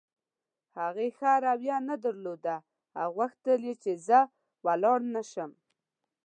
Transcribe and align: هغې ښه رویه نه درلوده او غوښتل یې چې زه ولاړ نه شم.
هغې 0.79 1.07
ښه 1.17 1.31
رویه 1.45 1.77
نه 1.89 1.95
درلوده 2.03 2.55
او 3.01 3.07
غوښتل 3.17 3.59
یې 3.67 3.75
چې 3.83 3.91
زه 4.07 4.19
ولاړ 4.65 4.99
نه 5.15 5.21
شم. 5.31 5.51